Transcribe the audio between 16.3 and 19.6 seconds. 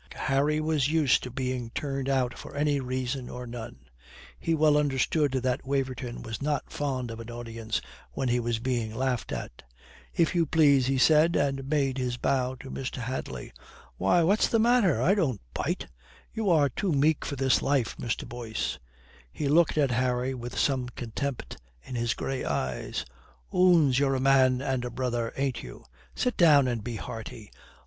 You are too meek for this life, Mr. Boyce." He